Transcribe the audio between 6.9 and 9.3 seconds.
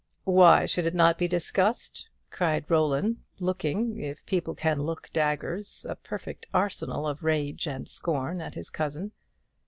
of rage and scorn at his cousin.